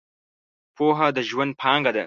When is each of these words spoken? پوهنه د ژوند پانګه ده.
پوهنه 0.77 1.07
د 1.15 1.17
ژوند 1.29 1.51
پانګه 1.61 1.91
ده. 1.95 1.99